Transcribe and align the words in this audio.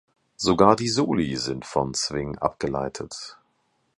Sogar 0.35 0.75
die 0.77 0.87
Soli 0.89 1.35
sind 1.37 1.63
von 1.63 1.93
Swing 1.93 2.35
abgeleitet. 2.39 3.37